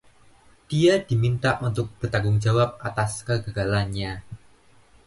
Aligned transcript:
Dia 0.71 0.93
diminta 1.09 1.51
untuk 1.67 1.87
bertanggung 2.01 2.37
jawab 2.45 2.69
atas 2.89 3.11
kegagalannya. 3.25 4.11